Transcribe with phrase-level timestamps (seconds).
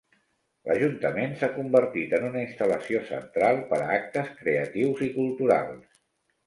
[0.69, 5.91] L'Ajuntament s'ha convertit en una instal·lació central per a actes creatius i culturals.